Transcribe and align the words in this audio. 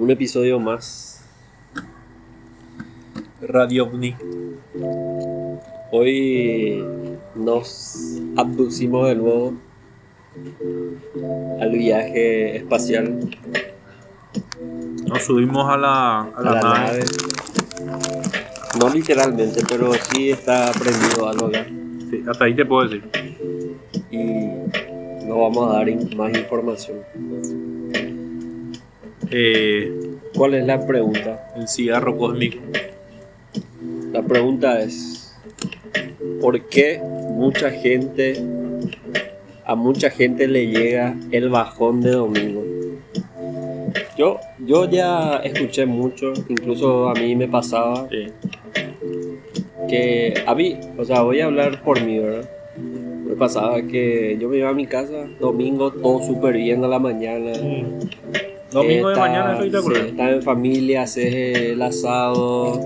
un 0.00 0.10
episodio 0.10 0.58
más. 0.58 1.24
Radio 3.42 3.84
OVNI. 3.84 4.14
Hoy 5.92 6.84
nos 7.34 8.20
abducimos 8.36 9.08
de 9.08 9.14
nuevo 9.16 9.54
al 11.60 11.70
viaje 11.72 12.56
espacial. 12.56 13.18
Nos 15.06 15.22
subimos 15.22 15.68
a 15.72 15.76
la, 15.76 16.18
a 16.20 16.32
a 16.36 16.42
la 16.42 16.60
nave. 16.60 16.98
nave. 16.98 17.04
No 18.78 18.88
literalmente, 18.90 19.62
pero 19.68 19.92
sí 20.12 20.30
está 20.30 20.70
prendido 20.72 21.28
algo 21.28 21.46
acá. 21.46 21.66
Sí, 22.10 22.22
hasta 22.28 22.44
ahí 22.44 22.54
te 22.54 22.64
puedo 22.64 22.88
decir. 22.88 23.10
Y 24.10 24.18
nos 25.26 25.38
vamos 25.38 25.70
a 25.74 25.78
dar 25.78 25.88
in- 25.88 26.16
más 26.16 26.36
información. 26.36 26.98
Eh, 29.30 29.92
¿Cuál 30.36 30.54
es 30.54 30.66
la 30.66 30.86
pregunta? 30.86 31.52
el 31.56 31.68
cigarro 31.68 32.16
cósmico. 32.16 32.58
La 34.12 34.22
pregunta 34.22 34.80
es, 34.80 35.36
¿por 36.40 36.60
qué 36.68 37.00
mucha 37.00 37.70
gente, 37.70 38.34
a 39.64 39.74
mucha 39.74 40.10
gente 40.10 40.48
le 40.48 40.66
llega 40.68 41.16
el 41.30 41.48
bajón 41.48 42.00
de 42.00 42.10
domingo? 42.12 42.64
Yo, 44.16 44.38
yo 44.66 44.88
ya 44.90 45.36
escuché 45.44 45.86
mucho, 45.86 46.32
incluso 46.48 47.08
a 47.08 47.14
mí 47.14 47.34
me 47.36 47.48
pasaba 47.48 48.08
Sí. 48.10 48.26
que 49.88 50.34
a 50.46 50.54
mí, 50.54 50.76
o 50.98 51.04
sea, 51.04 51.22
voy 51.22 51.40
a 51.40 51.46
hablar 51.46 51.82
por 51.82 52.00
mí, 52.02 52.18
¿verdad? 52.18 52.48
Me 53.26 53.34
pasaba 53.36 53.80
que 53.82 54.36
yo 54.40 54.48
me 54.48 54.58
iba 54.58 54.68
a 54.70 54.74
mi 54.74 54.86
casa, 54.86 55.26
domingo 55.38 55.90
todo 55.92 56.20
súper 56.26 56.54
bien 56.56 56.84
a 56.84 56.88
la 56.88 56.98
mañana. 56.98 57.52
Domingo 58.72 59.08
de 59.08 59.16
mañana 59.16 59.54
espectacular. 59.54 60.06
estás 60.06 60.32
en 60.32 60.42
familia, 60.42 61.02
haces 61.02 61.34
el 61.34 61.82
asado, 61.82 62.80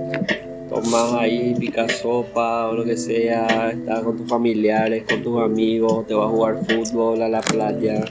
tomas 0.71 1.13
ahí, 1.13 1.55
picas 1.59 1.99
sopa 1.99 2.69
o 2.69 2.75
lo 2.75 2.85
que 2.85 2.97
sea, 2.97 3.71
estás 3.71 4.03
con 4.03 4.17
tus 4.17 4.29
familiares, 4.29 5.05
con 5.09 5.23
tus 5.23 5.43
amigos, 5.43 6.07
te 6.07 6.15
vas 6.15 6.27
a 6.27 6.31
jugar 6.31 6.59
fútbol 6.67 7.21
a 7.21 7.29
la 7.29 7.43
playa 7.43 8.05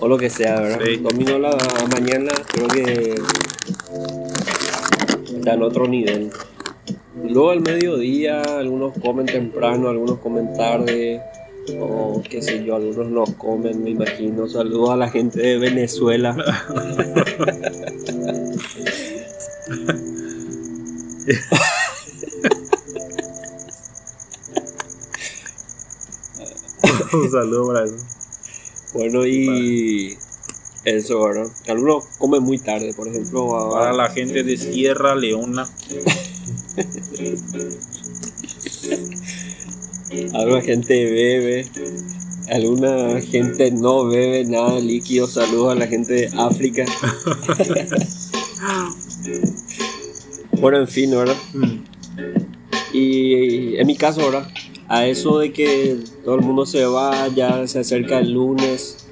o 0.00 0.08
lo 0.08 0.18
que 0.18 0.28
sea, 0.30 0.60
¿verdad? 0.60 0.80
Sí. 0.84 0.96
Domingo 0.96 1.38
la 1.38 1.56
mañana 1.92 2.32
creo 2.52 2.66
que 2.66 3.14
está 5.36 5.54
en 5.54 5.62
otro 5.62 5.86
nivel. 5.86 6.30
Luego 7.22 7.50
al 7.50 7.60
mediodía, 7.60 8.42
algunos 8.42 8.94
comen 8.98 9.26
temprano, 9.26 9.88
algunos 9.88 10.18
comen 10.18 10.54
tarde, 10.54 11.22
o 11.78 12.22
qué 12.28 12.42
sé 12.42 12.64
yo, 12.64 12.76
algunos 12.76 13.08
no 13.08 13.24
comen, 13.38 13.82
me 13.82 13.90
imagino. 13.90 14.48
Saludos 14.48 14.90
a 14.90 14.96
la 14.96 15.08
gente 15.10 15.40
de 15.40 15.58
Venezuela. 15.58 16.36
Un 27.12 27.30
saludo 27.30 27.68
para 27.72 27.84
eso. 27.84 27.96
Bueno, 28.94 29.26
y 29.26 30.16
eso, 30.84 31.22
¿verdad? 31.24 31.50
Algunos 31.68 32.04
comen 32.18 32.42
muy 32.42 32.58
tarde, 32.58 32.92
por 32.94 33.08
ejemplo. 33.08 33.56
a- 33.56 33.70
Para 33.70 33.92
la 33.92 34.10
gente 34.10 34.42
de 34.42 34.56
Sierra 34.56 35.14
Leona. 35.14 35.68
Alguna 40.34 40.60
gente 40.60 41.04
bebe, 41.10 41.66
alguna 42.50 43.20
gente 43.20 43.70
no 43.70 44.06
bebe 44.06 44.44
nada 44.44 44.78
líquido. 44.78 45.26
Saludos 45.26 45.72
a 45.72 45.74
la 45.74 45.86
gente 45.86 46.12
de 46.12 46.30
África. 46.38 46.84
bueno, 50.60 50.78
en 50.78 50.88
fin, 50.88 51.10
¿verdad? 51.10 51.36
Mm. 51.54 51.84
Y 52.92 53.76
en 53.76 53.86
mi 53.86 53.96
caso, 53.96 54.20
ahora, 54.20 54.46
a 54.88 55.06
eso 55.06 55.38
de 55.38 55.52
que 55.52 55.96
todo 56.24 56.34
el 56.34 56.42
mundo 56.42 56.66
se 56.66 56.84
va, 56.84 57.28
ya 57.28 57.66
se 57.66 57.78
acerca 57.78 58.18
el 58.18 58.32
lunes, 58.32 59.06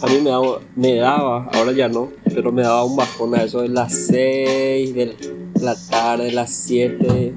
a 0.00 0.06
mí 0.06 0.20
me 0.20 0.30
daba, 0.30 0.60
me 0.76 0.94
daba, 0.96 1.50
ahora 1.52 1.72
ya 1.72 1.88
no, 1.88 2.12
pero 2.32 2.52
me 2.52 2.62
daba 2.62 2.84
un 2.84 2.94
bajón 2.94 3.34
a 3.34 3.42
eso 3.42 3.62
de 3.62 3.68
las 3.68 3.92
6 4.06 4.94
de 4.94 5.16
la 5.60 5.74
tarde, 5.90 6.30
las 6.30 6.54
7. 6.54 7.34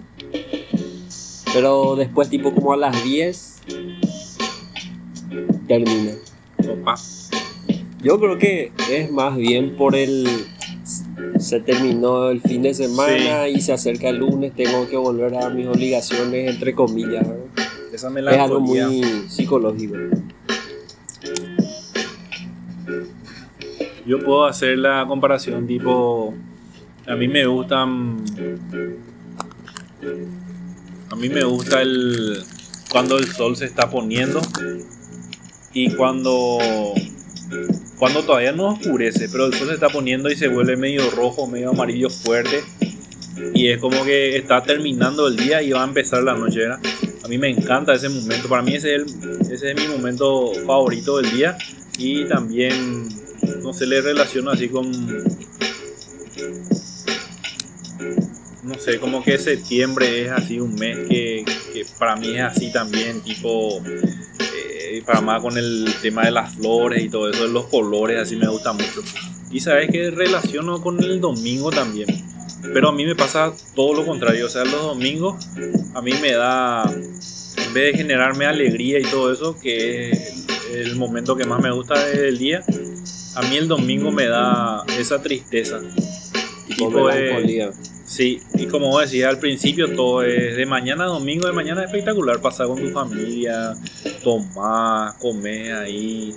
Pero 1.54 1.96
después, 1.96 2.30
tipo 2.30 2.54
como 2.54 2.74
a 2.74 2.78
las 2.78 3.04
10, 3.04 3.62
termina. 5.68 6.14
Opa. 6.70 6.96
Yo 8.02 8.20
creo 8.20 8.38
que 8.38 8.72
es 8.92 9.12
más 9.12 9.36
bien 9.36 9.76
por 9.76 9.96
el. 9.96 10.28
Se 11.40 11.60
terminó 11.60 12.30
el 12.30 12.42
fin 12.42 12.62
de 12.62 12.74
semana 12.74 13.48
y 13.48 13.62
se 13.62 13.74
acerca 13.74 14.10
el 14.10 14.18
lunes, 14.18 14.54
tengo 14.56 14.88
que 14.88 14.98
volver 14.98 15.36
a 15.36 15.50
mis 15.50 15.68
obligaciones, 15.68 16.50
entre 16.50 16.74
comillas. 16.74 17.26
Esa 17.92 18.10
Es 18.10 18.40
algo 18.40 18.60
muy 18.60 19.02
psicológico. 19.28 19.96
Yo 24.06 24.20
puedo 24.20 24.46
hacer 24.46 24.78
la 24.78 25.06
comparación 25.08 25.68
tipo. 25.68 26.34
A 27.08 27.16
mí 27.16 27.28
me 27.28 27.46
gustan. 27.46 28.24
A 31.10 31.16
mí 31.16 31.30
me 31.30 31.44
gusta 31.44 31.82
el. 31.82 32.44
Cuando 32.92 33.18
el 33.18 33.28
sol 33.32 33.56
se 33.56 33.66
está 33.66 33.90
poniendo. 33.90 34.42
Y 35.74 35.92
cuando. 35.96 36.58
Cuando 37.98 38.24
todavía 38.24 38.52
no 38.52 38.74
oscurece, 38.74 39.28
pero 39.30 39.46
el 39.48 39.54
sol 39.54 39.70
se 39.70 39.74
está 39.74 39.90
poniendo 39.90 40.30
y 40.30 40.36
se 40.36 40.48
vuelve 40.48 40.78
medio 40.78 41.10
rojo, 41.12 41.48
medio 41.48 41.72
amarillo 41.72 42.10
fuerte. 42.10 42.64
Y 43.54 43.70
es 43.70 43.80
como 43.80 44.04
que 44.04 44.36
está 44.36 44.62
terminando 44.64 45.28
el 45.28 45.36
día 45.36 45.62
y 45.62 45.72
va 45.72 45.84
a 45.84 45.88
empezar 45.88 46.24
la 46.24 46.34
noche. 46.36 46.60
¿verdad? 46.60 46.80
A 47.24 47.28
mí 47.28 47.38
me 47.38 47.50
encanta 47.50 47.94
ese 47.94 48.10
momento. 48.10 48.48
Para 48.50 48.62
mí 48.62 48.76
ese 48.76 48.96
es, 48.96 49.02
el- 49.02 49.52
ese 49.52 49.72
es 49.72 49.76
mi 49.76 49.88
momento 49.88 50.52
favorito 50.66 51.18
del 51.18 51.32
día. 51.32 51.58
Y 51.98 52.26
también 52.26 53.08
no 53.64 53.74
se 53.74 53.88
le 53.88 54.02
relaciona 54.02 54.52
así 54.52 54.70
con 54.70 54.92
no 58.68 58.76
sé 58.76 59.00
como 59.00 59.24
que 59.24 59.38
septiembre 59.38 60.26
es 60.26 60.32
así 60.32 60.60
un 60.60 60.76
mes 60.76 60.98
que, 61.08 61.46
para 61.98 62.16
mí 62.16 62.36
es 62.36 62.42
así 62.42 62.72
también 62.72 63.22
tipo 63.22 63.82
eh, 63.86 65.02
para 65.06 65.22
más 65.22 65.42
con 65.42 65.58
el 65.58 65.88
tema 66.02 66.26
de 66.26 66.32
las 66.32 66.56
flores 66.56 67.04
y 67.04 67.10
todo 67.10 67.30
eso 67.30 67.48
los 67.48 67.68
colores 67.68 68.20
así 68.20 68.36
me 68.36 68.48
gusta 68.48 68.74
mucho 68.74 69.02
y 69.52 69.60
sabes 69.60 69.90
que 69.90 70.12
relaciono 70.12 70.82
con 70.82 71.02
el 71.04 71.22
domingo 71.22 71.72
también 71.72 72.08
pero 72.74 72.90
a 72.90 72.92
mí 72.92 73.06
me 73.06 73.16
pasa 73.16 73.54
todo 73.76 73.94
lo 73.94 74.06
contrario 74.06 74.48
o 74.48 74.50
sea 74.50 74.66
los 74.66 74.82
domingos 74.82 75.48
a 75.94 76.02
mí 76.02 76.14
me 76.22 76.34
da 76.34 76.84
en 76.92 77.74
vez 77.74 77.94
de 77.94 77.98
generarme 77.98 78.46
alegría 78.46 79.00
y 79.00 79.04
todo 79.04 79.32
eso 79.32 79.58
que 79.58 80.12
es 80.12 80.46
el 80.74 80.96
momento 80.96 81.36
que 81.36 81.46
más 81.46 81.62
me 81.62 81.72
gusta 81.72 81.98
del 82.08 82.38
día 82.38 82.64
a 83.38 83.42
mí 83.44 83.56
el 83.56 83.68
domingo 83.68 84.12
me 84.12 84.26
da 84.26 84.84
esa 84.98 85.22
tristeza. 85.22 85.80
Melancolía. 86.70 87.72
Sí, 88.06 88.40
y 88.56 88.68
como 88.68 88.88
vos 88.90 89.02
decías 89.02 89.30
al 89.30 89.40
principio, 89.40 89.94
todo 89.96 90.24
es 90.24 90.56
de 90.56 90.66
mañana 90.66 91.04
a 91.04 91.08
domingo, 91.08 91.46
de 91.46 91.52
mañana 91.54 91.82
es 91.82 91.88
espectacular, 91.88 92.40
pasar 92.42 92.68
con 92.68 92.82
tu 92.82 92.90
familia, 92.92 93.74
tomar, 94.24 95.18
comer 95.20 95.74
ahí. 95.74 96.34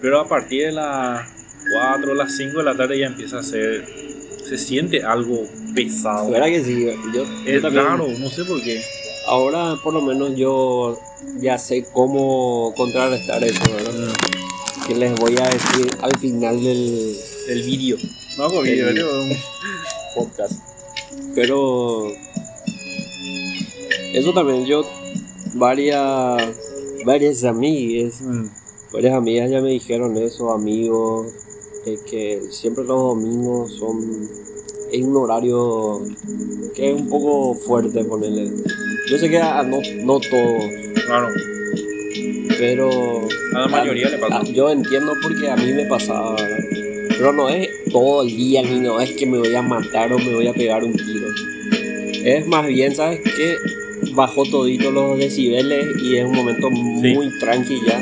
Pero 0.00 0.20
a 0.20 0.28
partir 0.28 0.66
de 0.66 0.72
las 0.72 1.26
4 1.72 2.10
o 2.10 2.14
las 2.14 2.36
5 2.36 2.58
de 2.58 2.64
la 2.64 2.76
tarde 2.76 2.98
ya 2.98 3.06
empieza 3.06 3.38
a 3.38 3.42
ser, 3.42 3.84
se 4.48 4.58
siente 4.58 5.02
algo 5.02 5.44
pesado. 5.74 6.30
¿Verdad 6.30 6.46
que 6.48 6.64
sí? 6.64 6.84
Yo, 6.84 6.92
yo 7.14 7.22
Es 7.46 7.62
también- 7.62 7.84
raro, 7.84 8.08
no 8.18 8.28
sé 8.30 8.44
por 8.44 8.60
qué. 8.62 8.82
Ahora, 9.26 9.76
por 9.84 9.94
lo 9.94 10.00
menos, 10.02 10.34
yo 10.34 10.98
ya 11.40 11.56
sé 11.58 11.84
cómo 11.92 12.74
contrarrestar 12.76 13.44
eso, 13.44 13.60
¿verdad? 13.72 14.12
Que 14.88 14.94
les 14.96 15.14
voy 15.20 15.36
a 15.40 15.48
decir 15.48 15.88
al 16.00 16.18
final 16.18 16.60
del, 16.64 17.14
El 17.48 17.62
vídeo. 17.62 17.96
No, 18.48 18.62
El- 18.62 18.78
yo 18.78 18.86
creo- 18.88 19.24
podcast. 20.14 20.60
Pero 21.34 22.08
eso 24.14 24.32
también 24.32 24.64
yo 24.66 24.82
varias 25.54 26.42
varias 27.04 27.44
amigas, 27.44 28.20
Mm, 28.22 28.46
varias 28.92 29.14
amigas 29.14 29.50
ya 29.50 29.60
me 29.60 29.70
dijeron 29.70 30.16
eso, 30.16 30.52
amigos, 30.52 31.32
de 31.84 31.98
que 32.10 32.40
siempre 32.50 32.84
los 32.84 32.96
domingos 32.98 33.74
son 33.76 34.28
es 34.92 35.02
un 35.04 35.16
horario 35.16 36.00
que 36.74 36.90
es 36.90 37.00
un 37.00 37.08
poco 37.08 37.54
fuerte 37.54 38.04
ponerle. 38.04 38.50
Yo 39.08 39.18
sé 39.18 39.28
que 39.30 39.38
a, 39.38 39.62
no, 39.62 39.78
no 40.02 40.18
todos, 40.18 40.64
claro, 41.06 41.28
pero 42.58 42.90
a 43.54 43.58
la 43.60 43.68
mayoría 43.68 44.08
le 44.08 44.18
pasa. 44.18 44.42
Yo 44.44 44.70
entiendo 44.70 45.12
porque 45.22 45.48
a 45.48 45.56
mí 45.56 45.72
me 45.72 45.84
pasaba, 45.86 46.32
¿verdad? 46.36 46.58
Pero 47.20 47.34
no 47.34 47.50
es 47.50 47.68
todo 47.92 48.22
el 48.22 48.34
día 48.34 48.62
ni 48.62 48.80
no 48.80 48.98
es 48.98 49.10
que 49.12 49.26
me 49.26 49.36
voy 49.38 49.54
a 49.54 49.60
matar 49.60 50.10
o 50.14 50.18
me 50.18 50.34
voy 50.34 50.46
a 50.46 50.54
pegar 50.54 50.82
un 50.82 50.94
tiro. 50.94 51.26
Es 52.24 52.46
más 52.46 52.66
bien, 52.66 52.94
¿sabes 52.94 53.20
qué? 53.36 53.56
Bajó 54.14 54.44
todito 54.46 54.90
los 54.90 55.18
decibeles 55.18 55.86
y 56.02 56.16
es 56.16 56.24
un 56.24 56.32
momento 56.34 56.70
muy 56.70 57.28
tranqui 57.38 57.76
ya. 57.86 58.00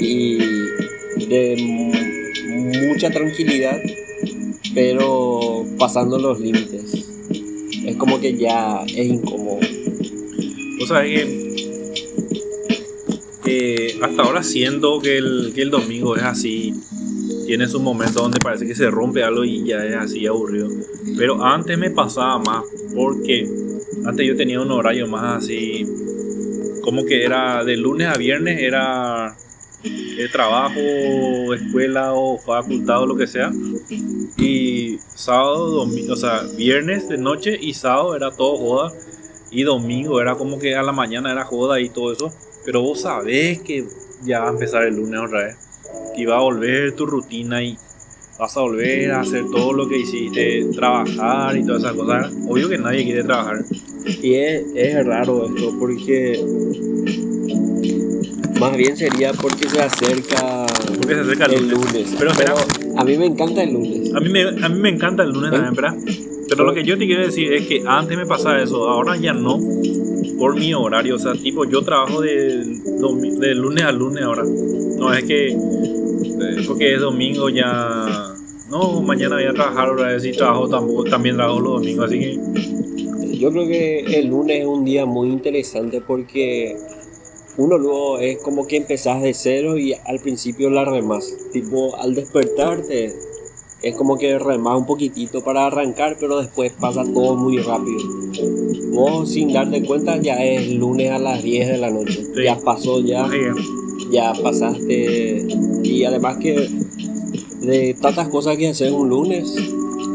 Y 0.00 0.36
de 1.28 1.56
mu- 1.60 2.88
mucha 2.88 3.08
tranquilidad. 3.10 3.80
pero 4.74 5.64
pasando 5.78 6.18
los 6.18 6.40
límites. 6.40 7.06
Es 7.86 7.94
como 7.96 8.20
que 8.20 8.36
ya 8.36 8.84
es 8.86 9.06
incómodo. 9.06 9.60
O 10.82 10.86
sea, 10.86 11.02
que 11.02 11.48
eh, 13.46 13.96
hasta 14.02 14.22
ahora 14.22 14.42
siento 14.42 14.98
que 15.00 15.18
el, 15.18 15.52
que 15.54 15.62
el 15.62 15.70
domingo 15.70 16.16
es 16.16 16.22
así. 16.24 16.74
Tiene 17.48 17.66
sus 17.66 17.80
momentos 17.80 18.16
donde 18.16 18.40
parece 18.40 18.66
que 18.66 18.74
se 18.74 18.90
rompe 18.90 19.22
algo 19.24 19.42
y 19.42 19.64
ya 19.64 19.82
es 19.82 19.96
así 19.96 20.26
aburrido. 20.26 20.68
Pero 21.16 21.42
antes 21.42 21.78
me 21.78 21.90
pasaba 21.90 22.38
más 22.38 22.62
porque 22.94 23.48
antes 24.04 24.26
yo 24.26 24.36
tenía 24.36 24.60
un 24.60 24.70
horario 24.70 25.06
más 25.06 25.44
así. 25.44 25.86
Como 26.82 27.06
que 27.06 27.24
era 27.24 27.64
de 27.64 27.78
lunes 27.78 28.06
a 28.06 28.18
viernes, 28.18 28.60
era 28.60 29.34
de 29.82 30.28
trabajo, 30.30 31.54
escuela 31.54 32.12
o 32.12 32.36
facultad 32.36 33.00
o 33.00 33.06
lo 33.06 33.16
que 33.16 33.26
sea. 33.26 33.50
Y 34.36 34.98
sábado, 35.14 35.70
domingo, 35.70 36.12
o 36.12 36.16
sea, 36.16 36.42
viernes 36.54 37.08
de 37.08 37.16
noche 37.16 37.58
y 37.58 37.72
sábado 37.72 38.14
era 38.14 38.30
todo 38.30 38.58
joda. 38.58 38.92
Y 39.50 39.62
domingo 39.62 40.20
era 40.20 40.34
como 40.34 40.58
que 40.58 40.76
a 40.76 40.82
la 40.82 40.92
mañana 40.92 41.32
era 41.32 41.46
joda 41.46 41.80
y 41.80 41.88
todo 41.88 42.12
eso. 42.12 42.30
Pero 42.66 42.82
vos 42.82 43.00
sabés 43.00 43.62
que 43.62 43.86
ya 44.22 44.40
va 44.40 44.48
a 44.48 44.52
empezar 44.52 44.82
el 44.82 44.96
lunes 44.96 45.18
otra 45.18 45.44
vez. 45.44 45.67
Y 46.16 46.24
va 46.24 46.38
a 46.38 46.40
volver 46.40 46.94
tu 46.96 47.06
rutina 47.06 47.62
y 47.62 47.76
vas 48.38 48.56
a 48.56 48.60
volver 48.60 49.10
a 49.12 49.20
hacer 49.20 49.44
todo 49.50 49.72
lo 49.72 49.88
que 49.88 49.98
hiciste, 49.98 50.66
trabajar 50.74 51.56
y 51.56 51.64
todas 51.64 51.82
esas 51.82 51.94
cosas. 51.94 52.32
Obvio 52.48 52.68
que 52.68 52.78
nadie 52.78 53.04
quiere 53.04 53.22
trabajar. 53.24 53.64
Y 54.22 54.34
es, 54.34 54.62
es 54.74 55.06
raro 55.06 55.46
esto 55.46 55.74
porque 55.78 56.40
más 58.60 58.76
bien 58.76 58.96
sería 58.96 59.32
porque 59.32 59.68
se 59.68 59.80
acerca, 59.80 60.66
Porque 60.96 61.14
se 61.14 61.20
acerca 61.20 61.44
el 61.46 61.54
el 61.54 61.68
lunes. 61.68 61.92
lunes. 61.92 62.14
Pero 62.18 62.30
espera. 62.32 62.54
a 62.96 63.04
mí 63.04 63.16
me 63.16 63.26
encanta 63.26 63.62
el 63.62 63.72
lunes. 63.72 64.14
A 64.14 64.20
mí 64.20 64.28
me, 64.28 64.42
a 64.42 64.68
mí 64.68 64.80
me 64.80 64.88
encanta 64.88 65.22
el 65.22 65.30
lunes 65.30 65.50
también, 65.52 65.74
¿verdad? 65.74 65.94
Pero 66.48 66.64
lo 66.64 66.74
que 66.74 66.82
yo 66.82 66.98
te 66.98 67.06
quiero 67.06 67.24
decir 67.24 67.52
es 67.52 67.66
que 67.66 67.84
antes 67.86 68.16
me 68.16 68.26
pasaba 68.26 68.60
eso, 68.60 68.88
ahora 68.88 69.16
ya 69.16 69.32
no, 69.32 69.60
por 70.38 70.56
mi 70.58 70.74
horario. 70.74 71.16
O 71.16 71.18
sea, 71.18 71.34
tipo, 71.34 71.64
yo 71.66 71.82
trabajo 71.82 72.20
de, 72.20 72.64
de 73.38 73.54
lunes 73.54 73.84
a 73.84 73.92
lunes 73.92 74.24
ahora. 74.24 74.42
No 74.98 75.12
es 75.14 75.24
que, 75.24 75.48
eh, 75.48 76.64
porque 76.66 76.94
es 76.94 77.00
domingo 77.00 77.48
ya. 77.48 78.34
No, 78.68 79.00
mañana 79.00 79.36
voy 79.36 79.44
a 79.44 79.54
trabajar 79.54 79.90
otra 79.90 80.08
vez 80.08 80.24
y 80.24 80.32
trabajo 80.32 80.68
tampoco, 80.68 81.04
también 81.04 81.36
trabajo 81.36 81.60
los 81.60 81.80
domingos, 81.80 82.06
así 82.06 82.18
que 82.18 83.38
Yo 83.38 83.50
creo 83.50 83.66
que 83.66 84.00
el 84.18 84.26
lunes 84.26 84.60
es 84.60 84.66
un 84.66 84.84
día 84.84 85.06
muy 85.06 85.28
interesante 85.28 86.02
porque 86.02 86.76
uno 87.56 87.78
luego 87.78 88.18
es 88.18 88.38
como 88.38 88.66
que 88.66 88.76
empezás 88.76 89.22
de 89.22 89.32
cero 89.34 89.78
y 89.78 89.92
al 89.92 90.20
principio 90.20 90.70
la 90.70 90.84
remás. 90.84 91.34
Tipo, 91.52 91.96
al 91.96 92.14
despertarte 92.14 93.14
es 93.82 93.96
como 93.96 94.18
que 94.18 94.38
remás 94.38 94.78
un 94.78 94.86
poquitito 94.86 95.42
para 95.42 95.66
arrancar, 95.66 96.16
pero 96.20 96.38
después 96.38 96.72
pasa 96.78 97.04
todo 97.04 97.36
muy 97.36 97.58
rápido. 97.58 97.98
Vos 98.92 99.32
sin 99.32 99.52
darte 99.52 99.84
cuenta 99.84 100.16
ya 100.18 100.44
es 100.44 100.68
lunes 100.72 101.10
a 101.10 101.18
las 101.18 101.42
10 101.42 101.68
de 101.68 101.78
la 101.78 101.90
noche. 101.90 102.24
Sí. 102.24 102.44
Ya 102.44 102.56
pasó 102.56 103.00
ya. 103.00 103.28
Ya 104.10 104.32
pasaste 104.42 105.46
y 105.82 106.04
además 106.04 106.38
que 106.38 106.68
de 107.60 107.94
tantas 108.00 108.28
cosas 108.28 108.56
que 108.56 108.68
hacer 108.68 108.92
un 108.92 109.08
lunes 109.08 109.52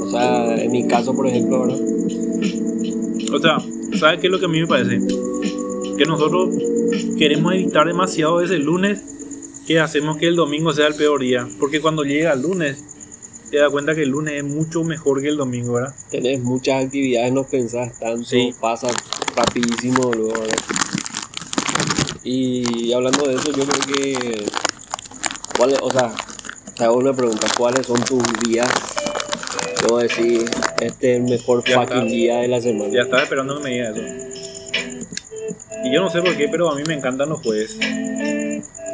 o 0.02 0.10
sea 0.10 0.56
en 0.56 0.72
mi 0.72 0.88
caso 0.88 1.14
por 1.14 1.28
ejemplo 1.28 1.62
¿verdad? 1.62 1.80
O 3.34 3.40
sea, 3.40 3.58
¿sabes 4.00 4.20
qué 4.20 4.28
es 4.28 4.32
lo 4.32 4.40
que 4.40 4.46
a 4.46 4.50
mí 4.50 4.62
me 4.62 4.68
parece? 4.68 5.00
Que 5.98 6.06
nosotros 6.06 6.56
queremos 7.18 7.54
evitar 7.54 7.88
demasiado 7.88 8.42
ese 8.42 8.58
lunes 8.60 9.02
que 9.66 9.80
hacemos 9.80 10.18
que 10.18 10.28
el 10.28 10.36
domingo 10.36 10.72
sea 10.72 10.88
el 10.88 10.94
peor 10.94 11.20
día. 11.22 11.48
Porque 11.60 11.82
cuando 11.82 12.04
llega 12.04 12.34
el 12.34 12.44
lunes, 12.44 12.84
te 13.50 13.58
das 13.58 13.72
cuenta 13.72 13.96
que 13.96 14.04
el 14.04 14.10
lunes 14.10 14.36
es 14.36 14.44
mucho 14.44 14.84
mejor 14.84 15.22
que 15.22 15.30
el 15.30 15.38
domingo, 15.38 15.74
¿verdad? 15.74 15.96
tenés 16.12 16.42
muchas 16.44 16.86
actividades 16.86 17.34
no 17.34 17.44
pensás 17.44 17.98
tanto 18.00 18.24
Sí. 18.24 18.52
pasa 18.60 18.88
rapidísimo 19.36 20.12
luego 20.14 20.34
¿verdad? 20.40 20.56
Y 22.24 22.94
hablando 22.94 23.28
de 23.28 23.36
eso 23.36 23.52
yo 23.52 23.64
creo 23.66 23.96
que 23.96 24.46
¿cuáles 25.58 25.80
o 25.82 25.92
sea 25.92 26.12
te 26.76 26.84
hago 26.86 26.96
una 26.98 27.14
pregunta 27.14 27.48
¿cuáles 27.58 27.86
son 27.86 28.02
tus 28.04 28.24
días 28.48 28.68
yo 29.88 29.98
decir 29.98 30.46
este 30.80 31.12
es 31.14 31.18
el 31.18 31.24
mejor 31.24 31.64
Ya 31.66 31.80
fucking 31.82 31.98
está. 31.98 32.10
día 32.10 32.38
de 32.40 32.48
la 32.48 32.62
semana 32.62 32.90
Ya 32.94 33.02
estaba 33.02 33.24
esperando 33.24 33.58
que 33.58 33.64
me 33.64 33.70
diga 33.72 33.90
eso. 33.90 34.02
Y 35.86 35.94
yo 35.94 36.00
no 36.02 36.10
sé 36.10 36.22
por 36.22 36.38
qué, 36.38 36.48
pero 36.48 36.72
a 36.72 36.76
mí 36.76 36.84
me 36.88 36.94
encantan 36.94 37.28
los 37.28 37.42
jueves. 37.42 37.78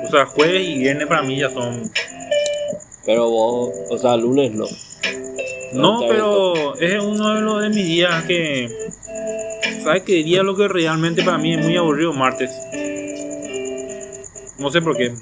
O 0.07 0.09
sea, 0.09 0.25
jueves 0.25 0.67
y 0.67 0.79
viernes 0.79 1.05
para 1.07 1.21
mí 1.21 1.37
ya 1.39 1.51
son... 1.51 1.91
pero 3.05 3.29
vos 3.29 3.71
o 3.91 3.97
sea 3.99 4.17
lunes 4.17 4.51
no 4.53 4.65
No, 5.73 6.01
está 6.01 6.11
pero 6.13 6.75
es 6.79 7.03
uno 7.03 7.35
de 7.35 7.41
los 7.41 7.61
de 7.61 7.69
mis 7.69 7.85
días 7.85 8.23
que... 8.23 8.67
¿Sabes 9.83 10.01
qué 10.03 10.23
día 10.23 10.41
lo 10.41 10.55
que 10.55 10.67
realmente 10.67 11.23
para 11.23 11.37
mí 11.37 11.53
es 11.53 11.63
muy 11.63 11.77
aburrido? 11.77 12.11
Martes. 12.13 12.49
No 14.59 14.69
sé 14.69 14.81
por 14.81 14.97
qué. 14.97 15.13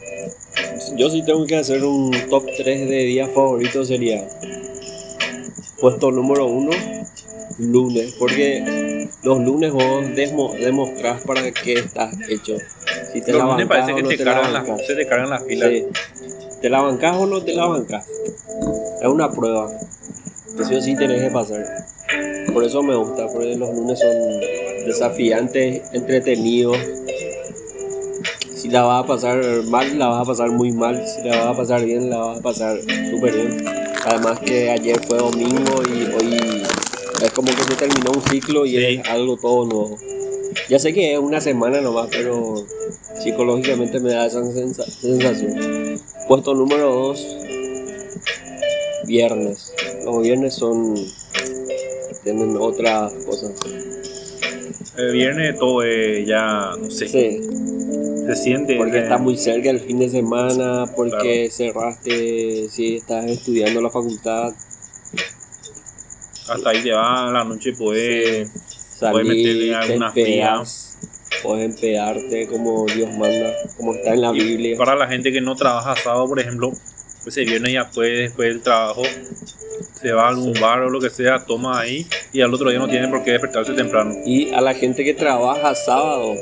Yo 0.96 1.10
sí 1.10 1.24
tengo 1.24 1.46
que 1.46 1.56
hacer 1.56 1.84
un 1.84 2.12
top 2.30 2.46
3 2.58 2.90
de 2.90 2.98
días 3.04 3.30
favoritos 3.34 3.88
sería 3.88 4.28
puesto 5.80 6.12
número 6.12 6.48
1 6.48 6.72
lunes 7.60 8.16
porque 8.18 9.08
los 9.24 9.40
lunes 9.40 9.72
vos 9.72 10.16
desmo, 10.16 10.54
demostrás 10.54 11.22
para 11.24 11.52
qué 11.52 11.74
estás 11.74 12.16
hecho 12.30 12.58
si 13.14 13.22
te 13.22 13.32
Los 13.32 13.42
la 13.42 13.48
lunes 13.52 13.68
parece 13.68 13.96
que 13.96 14.04
no 14.04 14.10
te 14.10 14.18
te 14.18 14.26
la 14.26 14.34
cargan 14.34 14.54
las, 14.54 14.86
se 14.86 14.96
te 14.96 15.08
cargan 15.08 15.30
las 15.30 15.44
pilas. 15.44 15.70
Sí. 15.70 15.86
te 16.62 16.70
la 16.70 16.82
bancás 16.82 17.18
o 17.18 17.26
no 17.26 17.42
te 17.44 17.54
la 17.54 17.66
bancás 17.66 18.08
es 19.02 19.08
una 19.08 19.32
prueba 19.32 19.72
que 20.56 20.66
sí 20.66 20.76
o 20.76 20.82
sí 20.82 20.96
tenés 20.96 21.22
que 21.22 21.32
pasar 21.32 21.66
por 22.54 22.64
eso 22.64 22.84
me 22.84 22.96
gusta 22.96 23.28
porque 23.28 23.56
los 23.56 23.74
lunes 23.74 24.00
son 24.00 24.40
desafiantes 24.86 25.82
entretenidos 25.94 26.78
si 28.68 28.74
la 28.74 28.82
vas 28.84 29.04
a 29.04 29.08
pasar 29.08 29.42
mal, 29.70 29.98
la 29.98 30.08
vas 30.08 30.22
a 30.24 30.26
pasar 30.26 30.52
muy 30.52 30.72
mal. 30.74 31.02
Si 31.08 31.22
la 31.28 31.38
vas 31.38 31.54
a 31.56 31.58
pasar 31.58 31.86
bien, 31.86 32.10
la 32.10 32.18
vas 32.18 32.40
a 32.40 32.42
pasar 32.42 32.78
súper 33.10 33.34
bien. 33.34 33.66
Además 34.06 34.40
que 34.40 34.70
ayer 34.70 35.00
fue 35.08 35.18
domingo 35.20 35.82
y 35.84 36.04
hoy 36.14 36.64
es 37.24 37.32
como 37.34 37.48
que 37.48 37.64
se 37.64 37.76
terminó 37.76 38.12
un 38.14 38.22
ciclo 38.30 38.66
y 38.66 38.72
Sí. 38.72 38.78
es 39.02 39.08
algo 39.10 39.38
todo 39.38 39.66
nuevo. 39.66 39.98
Ya 40.70 40.80
sé 40.80 40.94
que 40.94 41.14
es 41.14 41.20
una 41.20 41.40
semana 41.40 41.80
nomás, 41.80 42.10
pero 42.12 42.56
psicológicamente 43.24 44.02
me 44.02 44.12
da 44.12 44.26
esa 44.26 44.42
sensa- 44.52 44.84
sensación. 44.90 46.02
Puesto 46.28 46.54
número 46.54 46.94
2, 46.94 47.38
viernes. 49.06 49.74
Los 50.04 50.22
viernes 50.24 50.54
son... 50.56 50.94
tienen 52.24 52.58
otras 52.60 53.14
cosas. 53.26 53.52
El 54.98 55.14
viernes 55.14 55.58
todo 55.58 55.84
es 55.84 56.28
ya, 56.28 56.72
no 56.78 56.90
sé, 56.92 57.08
Sí. 57.08 57.40
Se 58.36 58.44
siente. 58.44 58.76
Porque 58.78 58.98
eh, 58.98 59.04
está 59.04 59.18
muy 59.18 59.38
cerca 59.38 59.70
el 59.70 59.80
fin 59.80 60.00
de 60.00 60.10
semana, 60.10 60.86
porque 60.96 61.50
cerraste, 61.52 62.68
si 62.70 62.98
estás 62.98 63.26
estudiando 63.26 63.82
la 63.82 63.90
facultad, 63.90 64.54
Hasta 66.50 66.70
ahí 66.70 66.82
te 66.82 66.92
va 66.92 67.30
la 67.32 67.44
noche, 67.44 67.74
pues. 67.78 68.50
salir, 68.98 69.26
meterle 69.26 69.68
te 69.70 69.76
alguna 69.76 70.12
fría. 70.12 70.26
empedas, 70.56 70.98
puedes 71.44 71.66
empedarte 71.66 72.48
como 72.48 72.86
Dios 72.86 73.10
manda, 73.18 73.54
como 73.76 73.94
está 73.94 74.14
en 74.14 74.22
la 74.22 74.30
Y 74.34 74.40
Biblia. 74.40 74.78
para 74.78 74.96
la 74.96 75.08
gente 75.08 75.32
que 75.32 75.42
no 75.42 75.56
trabaja 75.56 75.96
sábado, 75.96 76.26
por 76.28 76.40
ejemplo, 76.40 76.72
pues 77.24 77.36
el 77.38 77.46
viernes 77.46 77.74
ya 77.74 77.90
puede, 77.92 78.22
después 78.24 78.48
del 78.48 78.62
trabajo, 78.62 79.04
se 80.02 80.12
va 80.14 80.26
a 80.26 80.30
algún 80.30 80.56
Sí. 80.56 80.62
bar 80.62 80.82
o 80.84 80.90
lo 80.90 81.00
que 81.02 81.10
sea, 81.10 81.46
toma 81.46 81.80
ahí 81.82 82.08
y 82.32 82.40
al 82.42 82.54
otro 82.54 82.70
día 82.70 82.80
no 82.80 82.88
tiene 82.88 83.08
por 83.10 83.24
qué 83.24 83.32
despertarse 83.32 83.74
temprano. 83.74 84.16
Y 84.26 84.52
a 84.54 84.62
la 84.62 84.74
gente 84.74 85.04
que 85.04 85.14
trabaja 85.14 85.76
sábado, 85.76 86.34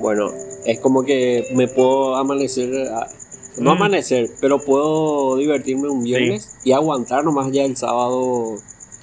bueno, 0.00 0.32
es 0.64 0.78
como 0.80 1.02
que 1.04 1.46
me 1.54 1.68
puedo 1.68 2.16
amanecer, 2.16 2.68
no 3.58 3.72
Mm. 3.74 3.76
amanecer, 3.76 4.30
pero 4.40 4.58
puedo 4.58 5.36
divertirme 5.36 5.88
un 5.88 6.02
viernes 6.02 6.50
y 6.64 6.72
aguantar 6.72 7.24
nomás 7.24 7.50
ya 7.52 7.64
el 7.64 7.76
sábado. 7.76 8.56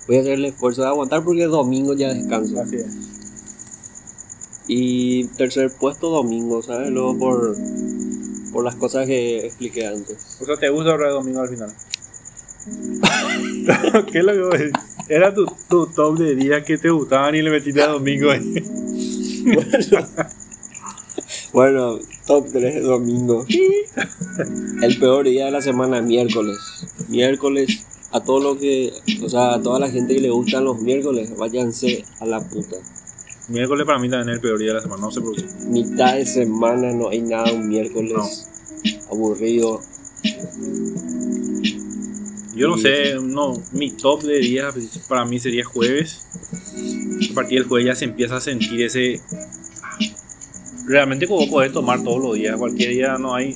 Voy 0.08 0.18
a 0.18 0.22
hacer 0.22 0.34
el 0.34 0.46
esfuerzo 0.46 0.82
de 0.82 0.88
aguantar 0.88 1.24
porque 1.24 1.44
el 1.44 1.52
domingo 1.52 1.94
ya 1.94 2.14
descanso. 2.14 2.60
Así 2.60 2.78
es. 2.78 2.88
Y 4.68 5.26
tercer 5.38 5.72
puesto 5.80 6.10
domingo, 6.10 6.62
¿sabes? 6.62 6.90
Luego 6.92 7.18
por, 7.18 7.56
por 8.54 8.64
las 8.64 8.76
cosas 8.76 9.06
que 9.08 9.46
expliqué 9.46 9.86
antes. 9.88 10.38
O 10.42 10.46
sea, 10.46 10.58
¿te 10.58 10.70
gusta 10.70 10.92
ahora 10.92 11.08
el 11.10 11.14
domingo 11.14 11.42
al 11.42 11.50
final? 11.50 11.74
¿Qué 14.12 14.20
es 14.20 14.26
lo 14.26 14.32
que 14.34 14.40
voy 14.42 14.56
a 14.56 14.58
decir? 14.58 14.72
Era 15.08 15.34
tu, 15.34 15.46
tu 15.70 15.88
top 15.88 16.20
de 16.20 16.36
días 16.36 16.64
que 16.64 16.78
te 16.78 16.90
gustaban 16.90 17.34
y 17.36 17.42
le 17.42 17.50
metiste 17.50 17.82
a 17.82 17.88
domingo 17.88 18.32
ahí. 18.32 18.54
Bueno, 19.42 19.62
top 22.28 22.48
3 22.52 22.84
domingo. 22.84 23.46
El 24.82 25.00
peor 25.00 25.26
día 25.26 25.46
de 25.46 25.52
la 25.52 25.62
semana, 25.62 26.02
miércoles. 26.02 26.58
Miércoles, 27.08 27.86
a 28.12 28.22
todo 28.22 28.40
lo 28.40 28.60
que, 28.60 28.92
o 29.24 29.30
sea, 29.30 29.56
a 29.56 29.62
toda 29.62 29.80
la 29.80 29.90
gente 29.90 30.16
que 30.16 30.22
le 30.22 30.30
gustan 30.30 30.66
los 30.66 30.82
miércoles, 30.82 31.36
váyanse 31.38 32.04
a 32.20 32.26
la 32.26 32.40
puta. 32.40 32.78
Miércoles 33.50 33.86
para 33.86 34.00
mí 34.00 34.10
también 34.10 34.30
es 34.30 34.36
el 34.36 34.42
peor 34.42 34.60
día 34.60 34.70
de 34.70 34.74
la 34.76 34.82
semana, 34.82 35.02
no 35.02 35.12
sé 35.12 35.22
por 35.22 35.36
qué. 35.36 35.44
Mitad 35.68 36.16
de 36.16 36.26
semana 36.26 36.94
no 36.94 37.10
hay 37.10 37.22
nada 37.22 37.52
un 37.52 37.68
miércoles 37.68 38.48
aburrido. 39.12 39.82
Yo 42.56 42.68
no 42.68 42.78
sé, 42.78 43.16
no, 43.22 43.54
mi 43.72 43.92
top 43.92 44.22
de 44.24 44.40
días 44.40 44.76
para 45.08 45.26
mí 45.26 45.40
sería 45.40 45.64
jueves. 45.64 46.28
A 47.32 47.34
partir 47.34 47.60
del 47.60 47.68
jueves 47.68 47.88
ya 47.88 47.96
se 47.96 48.06
empieza 48.06 48.38
a 48.38 48.42
sentir 48.42 48.82
ese. 48.82 49.20
Realmente 50.90 51.28
como 51.28 51.48
puedes 51.48 51.72
tomar 51.72 52.04
todos 52.04 52.20
los 52.20 52.34
días, 52.34 52.58
cualquier 52.58 52.90
día 52.90 53.16
no 53.20 53.36
hay. 53.36 53.56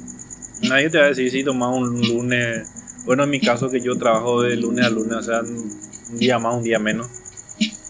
Nadie 0.69 0.91
te 0.91 0.99
va 0.99 1.05
a 1.05 1.07
decir 1.07 1.31
si 1.31 1.43
tomas 1.43 1.75
un 1.75 1.99
lunes. 1.99 2.67
Bueno, 3.05 3.23
en 3.23 3.31
mi 3.31 3.39
caso 3.39 3.71
que 3.71 3.81
yo 3.81 3.97
trabajo 3.97 4.43
de 4.43 4.55
lunes 4.55 4.85
a 4.85 4.91
lunes, 4.91 5.17
o 5.17 5.23
sea, 5.23 5.41
un 5.41 6.19
día 6.19 6.37
más, 6.37 6.55
un 6.55 6.63
día 6.63 6.77
menos. 6.77 7.07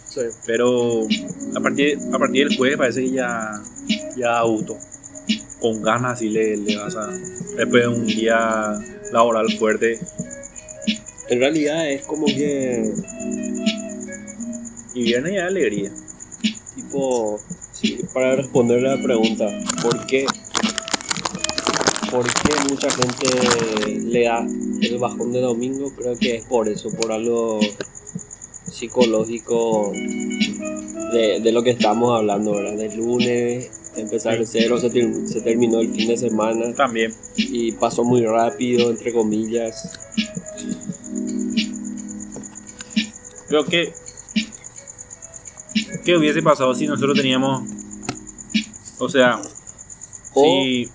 Sí. 0.07 0.21
Pero 0.45 1.01
a 1.57 1.59
partir, 1.59 1.97
a 2.13 2.17
partir 2.17 2.47
del 2.47 2.57
jueves 2.57 2.77
parece 2.77 3.01
que 3.01 3.11
ya, 3.11 3.61
ya 4.15 4.37
auto. 4.37 4.77
Con 5.59 5.81
ganas 5.81 6.13
así 6.13 6.29
le, 6.29 6.55
le 6.55 6.77
vas 6.77 6.95
a. 6.95 7.07
Después 7.57 7.83
de 7.83 7.87
un 7.89 8.05
día 8.05 8.79
laboral 9.11 9.51
fuerte. 9.59 9.99
En 11.27 11.39
realidad 11.39 11.91
es 11.91 12.03
como 12.03 12.27
que, 12.27 12.93
Y 14.93 15.03
viernes 15.03 15.33
ya 15.33 15.41
de 15.41 15.47
alegría. 15.47 15.91
tipo, 16.75 17.41
para 18.13 18.35
responder 18.35 18.81
la 18.81 19.01
pregunta, 19.01 19.47
¿por 19.81 20.05
qué, 20.05 20.25
¿por 22.11 22.25
qué 22.25 22.53
mucha 22.69 22.89
gente 22.91 23.99
le 23.99 24.23
da 24.25 24.45
el 24.81 24.97
bajón 24.99 25.31
de 25.31 25.41
domingo? 25.41 25.91
Creo 25.95 26.17
que 26.17 26.35
es 26.35 26.45
por 26.45 26.67
eso, 26.69 26.89
por 26.91 27.11
algo 27.11 27.59
psicológico 28.71 29.91
de, 31.13 31.39
de 31.41 31.51
lo 31.51 31.63
que 31.63 31.71
estamos 31.71 32.15
hablando, 32.17 32.53
¿verdad? 32.53 32.75
Del 32.77 32.97
lunes, 32.97 33.71
empezar 33.95 34.37
de 34.37 34.45
cero, 34.45 34.77
se, 34.79 34.89
ter- 34.89 35.27
se 35.27 35.41
terminó 35.41 35.79
el 35.79 35.91
fin 35.93 36.07
de 36.07 36.17
semana 36.17 36.73
También. 36.73 37.13
y 37.37 37.71
pasó 37.73 38.03
muy 38.03 38.21
rápido, 38.25 38.89
entre 38.89 39.13
comillas. 39.13 39.91
Creo 43.47 43.65
que. 43.65 43.93
¿Qué 46.03 46.17
hubiese 46.17 46.41
pasado 46.41 46.73
si 46.73 46.87
nosotros 46.87 47.15
teníamos. 47.15 47.63
O 48.99 49.09
sea, 49.09 49.41
O 50.33 50.43
si, 50.43 50.87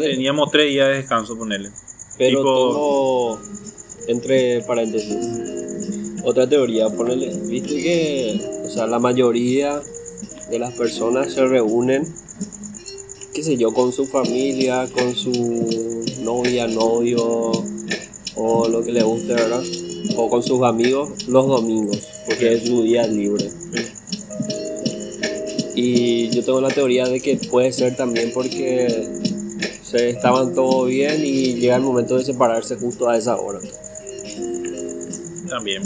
teníamos 0.00 0.50
tres 0.50 0.68
días 0.70 0.88
de 0.88 0.94
descanso, 0.96 1.36
ponerle. 1.36 1.70
Pero 2.18 2.38
Tipo- 2.38 2.68
tengo, 2.68 3.38
entre 4.08 4.60
paréntesis, 4.62 5.16
otra 6.24 6.48
teoría, 6.48 6.88
ponele, 6.90 7.34
viste 7.46 7.74
que, 7.82 8.62
o 8.64 8.70
sea, 8.70 8.86
la 8.86 8.98
mayoría 8.98 9.80
de 10.50 10.58
las 10.58 10.74
personas 10.74 11.32
se 11.32 11.44
reúnen, 11.46 12.06
qué 13.34 13.42
sé 13.42 13.56
yo, 13.56 13.72
con 13.72 13.92
su 13.92 14.06
familia, 14.06 14.88
con 14.92 15.14
su 15.16 15.32
novia, 16.20 16.66
novio, 16.68 17.52
o 18.36 18.68
lo 18.68 18.82
que 18.84 18.92
le 18.92 19.02
guste, 19.02 19.34
¿verdad? 19.34 19.62
O 20.16 20.28
con 20.28 20.42
sus 20.42 20.62
amigos 20.62 21.26
los 21.28 21.46
domingos, 21.46 21.98
porque 22.26 22.54
es 22.54 22.66
su 22.66 22.82
día 22.82 23.06
libre. 23.06 23.50
Y 25.74 26.21
yo 26.32 26.44
tengo 26.44 26.60
la 26.60 26.70
teoría 26.70 27.06
de 27.06 27.20
que 27.20 27.36
puede 27.36 27.72
ser 27.72 27.96
también 27.96 28.32
porque 28.32 29.08
se 29.82 30.10
estaban 30.10 30.54
todo 30.54 30.86
bien 30.86 31.24
y 31.24 31.54
llega 31.54 31.76
el 31.76 31.82
momento 31.82 32.16
de 32.16 32.24
separarse 32.24 32.76
justo 32.76 33.08
a 33.08 33.16
esa 33.16 33.36
hora. 33.36 33.60
También. 35.48 35.82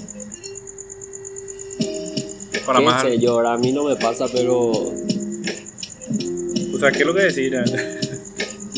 Para 2.65 2.81
más. 2.81 3.03
sé 3.03 3.19
yo, 3.19 3.33
ahora 3.33 3.53
a 3.53 3.59
mí 3.59 3.73
no 3.73 3.85
me 3.85 3.97
pasa, 3.97 4.27
pero 4.33 4.71
O 4.71 4.93
sea, 6.79 6.91
¿qué 6.91 6.99
es 6.99 7.07
lo 7.07 7.15
que 7.15 7.23
decir? 7.23 7.53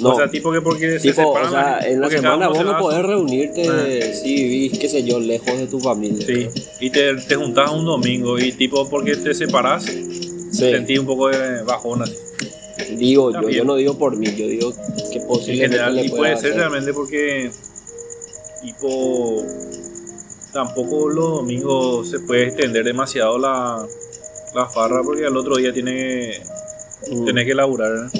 no. 0.02 0.10
O 0.10 0.16
sea, 0.16 0.30
tipo 0.30 0.52
que 0.52 0.60
porque 0.60 0.98
se 0.98 1.10
tipo, 1.10 1.34
separan 1.34 1.48
o 1.48 1.50
sea, 1.50 1.78
en 1.88 2.00
la 2.00 2.10
semana 2.10 2.48
vos 2.48 2.58
se 2.58 2.64
no 2.64 2.78
podés 2.78 3.04
reunirte 3.04 4.14
si 4.14 4.34
vivís, 4.34 4.78
qué 4.78 4.88
sé 4.88 5.04
yo, 5.04 5.20
lejos 5.20 5.58
de 5.58 5.66
tu 5.66 5.80
familia. 5.80 6.26
Sí, 6.26 6.48
y 6.80 6.90
te, 6.90 7.14
te 7.16 7.34
juntás 7.34 7.70
un 7.70 7.84
domingo 7.84 8.38
y 8.38 8.52
tipo 8.52 8.88
porque 8.88 9.16
te 9.16 9.34
separás, 9.34 9.86
Sí. 10.50 10.70
sentís 10.70 10.98
un 10.98 11.06
poco 11.06 11.28
de 11.28 11.62
bajón 11.62 12.02
así. 12.02 12.14
Digo 12.96 13.32
yo, 13.50 13.64
no 13.64 13.74
digo 13.76 13.98
por 13.98 14.16
mí, 14.16 14.26
yo 14.36 14.46
digo 14.46 14.72
que 15.12 15.18
En 15.18 15.26
posiblemente 15.26 15.76
general, 15.76 15.96
le 15.96 16.04
y 16.06 16.08
puede 16.10 16.36
ser 16.36 16.54
realmente 16.54 16.92
porque 16.94 17.50
tipo 18.62 19.44
tampoco 20.52 21.08
los 21.08 21.30
domingos 21.38 22.08
se 22.10 22.20
puede 22.20 22.44
extender 22.48 22.84
demasiado 22.84 23.38
la, 23.38 23.84
la 24.54 24.66
farra 24.66 25.02
porque 25.04 25.26
al 25.26 25.36
otro 25.36 25.56
día 25.56 25.72
tiene 25.72 26.40
Mm. 27.10 27.24
tenés 27.26 27.46
que 27.46 27.54
laburar. 27.54 28.10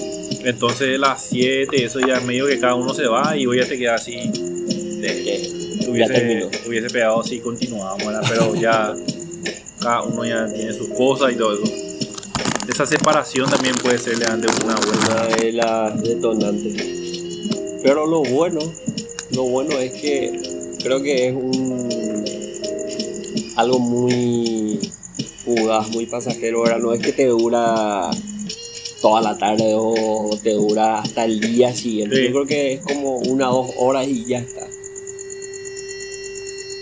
Entonces 0.45 1.01
las 1.01 1.25
7, 1.25 1.85
eso 1.85 1.99
ya 1.99 2.19
es 2.19 2.25
medio 2.25 2.47
que 2.47 2.61
cada 2.61 2.77
uno 2.77 2.95
se 2.95 3.07
va 3.09 3.37
y 3.37 3.45
hoy 3.45 3.59
ya 3.59 3.67
te 3.69 3.77
queda 3.77 3.97
así. 3.97 4.31
de- 5.01 5.49
hubiese, 6.67 6.89
pegado 6.91 7.23
si 7.25 7.41
continuábamos, 7.41 8.07
¿verdad? 8.07 8.23
pero 8.29 8.55
ya 8.55 8.95
cada 9.81 10.03
uno 10.03 10.25
ya 10.25 10.47
tiene 10.53 10.73
sus 10.73 10.89
cosas 10.91 11.33
y 11.33 11.37
todo 11.37 11.55
eso. 11.55 11.73
Esa 12.69 12.85
separación 12.85 13.49
también 13.49 13.75
puede 13.77 13.99
ser 13.99 14.19
de 14.19 14.27
una 14.27 14.75
vuelta. 14.77 15.27
de 15.37 15.53
las 15.53 16.03
detonantes. 16.03 16.75
Pero 17.83 18.07
lo 18.07 18.23
bueno, 18.23 18.61
lo 19.35 19.45
bueno 19.45 19.79
es 19.79 19.93
que 19.93 20.77
creo 20.83 21.03
que 21.03 21.29
es 21.29 21.35
un 21.35 22.25
algo 23.57 23.79
muy 23.79 24.79
fugaz, 25.45 25.89
muy 25.89 26.05
pasajero, 26.07 26.63
¿verdad? 26.63 26.79
No 26.79 26.93
es 26.93 27.01
que 27.01 27.13
te 27.13 27.27
dura 27.27 28.11
toda 29.01 29.23
la 29.23 29.39
tarde 29.39 29.73
o 29.75 30.39
te 30.43 30.53
dura 30.53 31.01
hasta 31.01 31.25
el 31.25 31.41
día 31.41 31.75
siguiente. 31.75 32.17
Sí. 32.17 32.27
Yo 32.27 32.33
creo 32.33 32.47
que 32.47 32.73
es 32.75 32.81
como 32.83 33.17
una 33.17 33.51
o 33.51 33.65
dos 33.65 33.75
horas 33.79 34.07
y 34.07 34.27
ya 34.27 34.41
está. 34.41 34.67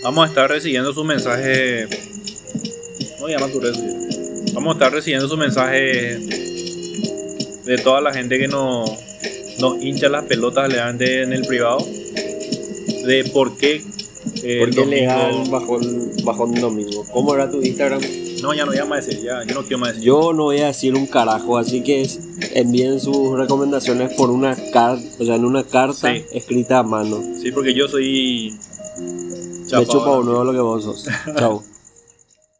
Vamos 0.03 0.25
a 0.25 0.27
estar 0.27 0.49
recibiendo 0.49 0.93
sus 0.93 1.05
mensajes. 1.05 1.87
No 3.19 3.27
llama 3.29 3.47
tu 3.47 3.61
red. 3.61 4.06
Vamos 4.57 4.71
a 4.71 4.77
estar 4.79 4.91
recibiendo 4.91 5.27
sus 5.27 5.37
mensajes 5.37 6.19
de 7.63 7.77
toda 7.83 8.01
la 8.01 8.11
gente 8.11 8.39
que 8.39 8.47
nos, 8.47 8.89
nos 9.59 9.79
hincha 9.83 10.09
las 10.09 10.23
pelotas 10.25 10.67
legalmente 10.67 11.21
en 11.21 11.31
el 11.31 11.45
privado. 11.45 11.77
De 13.05 13.29
por 13.31 13.55
qué. 13.55 13.83
eh, 14.43 14.57
¿Por 14.61 14.71
qué 14.71 14.85
le 14.87 15.05
dan 15.05 15.51
bajón, 15.51 16.11
bajón 16.23 16.55
domingo? 16.55 17.05
¿Cómo 17.13 17.35
era 17.35 17.51
tu 17.51 17.61
Instagram? 17.61 18.01
No, 18.41 18.51
ya 18.55 18.65
no 18.65 18.71
voy 18.71 18.79
a 18.79 18.85
más 18.85 19.05
decir, 19.05 19.23
ya, 19.23 19.43
yo 19.45 19.53
no 19.53 19.61
quiero 19.61 19.77
más 19.77 19.89
decir. 19.89 20.05
Yo 20.07 20.33
no 20.33 20.45
voy 20.45 20.59
a 20.61 20.67
decir 20.67 20.95
un 20.95 21.05
carajo, 21.05 21.59
así 21.59 21.83
que 21.83 22.01
es- 22.01 22.19
envíen 22.55 22.99
sus 22.99 23.37
recomendaciones 23.37 24.13
por 24.15 24.31
una 24.31 24.55
carta, 24.73 25.03
o 25.19 25.23
sea, 25.25 25.35
en 25.35 25.45
una 25.45 25.63
carta 25.65 26.13
Sí. 26.15 26.23
escrita 26.33 26.79
a 26.79 26.83
mano. 26.83 27.21
Sí, 27.41 27.51
porque 27.51 27.75
yo 27.75 27.87
soy. 27.87 28.55
Me 28.99 29.67
chapado. 29.67 29.85
chupa 29.91 30.11
uno 30.17 30.43
lo 30.43 30.51
que 30.51 30.59
vos 30.59 30.83
sos. 30.83 31.05
Chao. 31.37 31.63